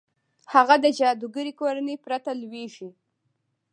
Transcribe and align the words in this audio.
هغه 0.53 0.75
د 0.83 0.85
جادوګرې 0.97 1.53
کورنۍ 1.59 1.95
پرته 2.05 2.31
لوېږي. 2.41 2.89